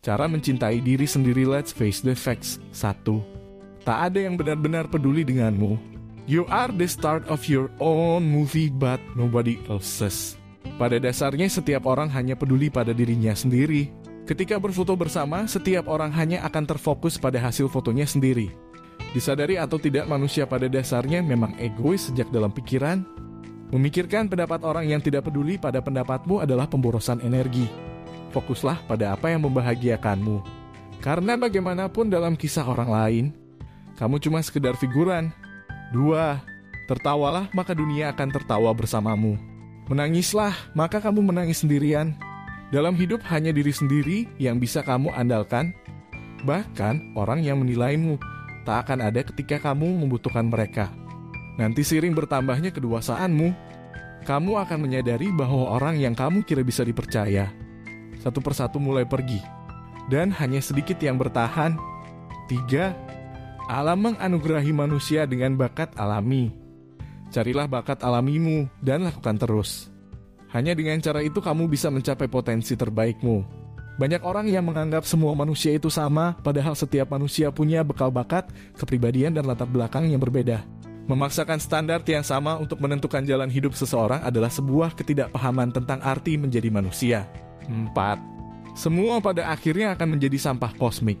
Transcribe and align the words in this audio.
Cara 0.00 0.24
mencintai 0.24 0.80
diri 0.80 1.04
sendiri 1.04 1.44
let's 1.44 1.76
face 1.76 2.00
the 2.00 2.16
facts. 2.16 2.56
1. 2.72 3.04
Tak 3.84 3.98
ada 4.08 4.16
yang 4.16 4.32
benar-benar 4.32 4.88
peduli 4.88 5.28
denganmu. 5.28 5.76
You 6.24 6.48
are 6.48 6.72
the 6.72 6.88
start 6.88 7.28
of 7.28 7.44
your 7.44 7.68
own 7.84 8.24
movie 8.24 8.72
but 8.72 8.96
nobody 9.12 9.60
else's. 9.68 10.40
Pada 10.80 10.96
dasarnya 10.96 11.52
setiap 11.52 11.84
orang 11.84 12.08
hanya 12.16 12.32
peduli 12.32 12.72
pada 12.72 12.96
dirinya 12.96 13.36
sendiri. 13.36 13.92
Ketika 14.24 14.56
berfoto 14.56 14.96
bersama, 14.96 15.44
setiap 15.44 15.84
orang 15.84 16.16
hanya 16.16 16.48
akan 16.48 16.64
terfokus 16.64 17.20
pada 17.20 17.36
hasil 17.36 17.68
fotonya 17.68 18.08
sendiri. 18.08 18.48
Disadari 19.12 19.60
atau 19.60 19.76
tidak 19.76 20.08
manusia 20.08 20.48
pada 20.48 20.64
dasarnya 20.64 21.20
memang 21.20 21.52
egois 21.60 22.08
sejak 22.08 22.32
dalam 22.32 22.48
pikiran. 22.48 23.04
Memikirkan 23.68 24.32
pendapat 24.32 24.64
orang 24.64 24.88
yang 24.96 25.04
tidak 25.04 25.28
peduli 25.28 25.60
pada 25.60 25.84
pendapatmu 25.84 26.40
adalah 26.40 26.64
pemborosan 26.64 27.20
energi 27.20 27.90
fokuslah 28.30 28.86
pada 28.86 29.12
apa 29.12 29.28
yang 29.28 29.44
membahagiakanmu. 29.44 30.40
Karena 31.00 31.34
bagaimanapun 31.34 32.12
dalam 32.12 32.36
kisah 32.36 32.64
orang 32.64 32.90
lain, 32.92 33.24
kamu 33.96 34.20
cuma 34.20 34.40
sekedar 34.44 34.76
figuran. 34.76 35.32
Dua, 35.90 36.38
tertawalah 36.86 37.48
maka 37.56 37.72
dunia 37.72 38.12
akan 38.12 38.28
tertawa 38.30 38.70
bersamamu. 38.76 39.40
Menangislah 39.88 40.54
maka 40.76 41.02
kamu 41.02 41.32
menangis 41.32 41.64
sendirian. 41.64 42.14
Dalam 42.70 42.94
hidup 42.94 43.18
hanya 43.32 43.50
diri 43.50 43.74
sendiri 43.74 44.30
yang 44.38 44.62
bisa 44.62 44.84
kamu 44.86 45.10
andalkan. 45.10 45.74
Bahkan 46.46 47.18
orang 47.18 47.42
yang 47.42 47.58
menilaimu 47.60 48.16
tak 48.62 48.86
akan 48.86 49.10
ada 49.10 49.20
ketika 49.26 49.72
kamu 49.72 50.04
membutuhkan 50.06 50.46
mereka. 50.46 50.92
Nanti 51.58 51.82
sering 51.82 52.14
bertambahnya 52.14 52.70
kedewasaanmu, 52.70 53.52
kamu 54.28 54.52
akan 54.64 54.78
menyadari 54.78 55.32
bahwa 55.32 55.76
orang 55.80 55.98
yang 55.98 56.12
kamu 56.12 56.44
kira 56.44 56.60
bisa 56.60 56.84
dipercaya 56.84 57.52
satu 58.20 58.44
persatu 58.44 58.76
mulai 58.76 59.08
pergi, 59.08 59.40
dan 60.12 60.30
hanya 60.36 60.60
sedikit 60.60 61.00
yang 61.00 61.16
bertahan. 61.16 61.76
Tiga, 62.46 62.92
alam 63.70 64.10
menganugerahi 64.10 64.74
manusia 64.74 65.24
dengan 65.24 65.54
bakat 65.54 65.94
alami. 65.94 66.50
Carilah 67.30 67.70
bakat 67.70 68.02
alamimu 68.02 68.66
dan 68.82 69.06
lakukan 69.06 69.38
terus. 69.38 69.86
Hanya 70.50 70.74
dengan 70.74 70.98
cara 70.98 71.22
itu 71.22 71.38
kamu 71.38 71.70
bisa 71.70 71.86
mencapai 71.94 72.26
potensi 72.26 72.74
terbaikmu. 72.74 73.46
Banyak 74.02 74.26
orang 74.26 74.50
yang 74.50 74.66
menganggap 74.66 75.06
semua 75.06 75.30
manusia 75.38 75.70
itu 75.70 75.86
sama, 75.86 76.34
padahal 76.42 76.74
setiap 76.74 77.14
manusia 77.14 77.54
punya 77.54 77.86
bekal 77.86 78.10
bakat, 78.10 78.50
kepribadian, 78.74 79.30
dan 79.30 79.46
latar 79.46 79.70
belakang 79.70 80.10
yang 80.10 80.18
berbeda. 80.18 80.66
Memaksakan 81.06 81.62
standar 81.62 82.02
yang 82.06 82.26
sama 82.26 82.58
untuk 82.58 82.82
menentukan 82.82 83.22
jalan 83.22 83.46
hidup 83.46 83.74
seseorang 83.78 84.22
adalah 84.26 84.50
sebuah 84.50 84.98
ketidakpahaman 84.98 85.70
tentang 85.70 86.02
arti 86.02 86.34
menjadi 86.34 86.66
manusia. 86.70 87.26
4. 87.70 88.74
Semua 88.74 89.22
pada 89.22 89.50
akhirnya 89.50 89.94
akan 89.94 90.18
menjadi 90.18 90.38
sampah 90.38 90.74
kosmik. 90.74 91.18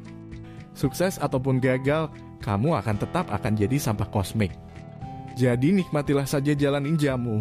Sukses 0.74 1.18
ataupun 1.18 1.62
gagal, 1.62 2.10
kamu 2.42 2.74
akan 2.78 2.96
tetap 2.98 3.26
akan 3.30 3.52
jadi 3.54 3.76
sampah 3.78 4.08
kosmik. 4.10 4.54
Jadi 5.38 5.70
nikmatilah 5.70 6.26
saja 6.26 6.52
jalan 6.52 6.90
ninjamu. 6.90 7.40